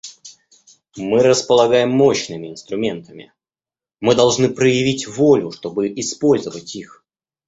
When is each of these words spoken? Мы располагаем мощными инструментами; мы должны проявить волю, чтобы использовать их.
Мы 0.97 1.21
располагаем 1.21 1.91
мощными 1.91 2.47
инструментами; 2.49 3.31
мы 3.99 4.15
должны 4.15 4.49
проявить 4.49 5.07
волю, 5.07 5.51
чтобы 5.51 5.89
использовать 5.99 6.75
их. 6.75 7.05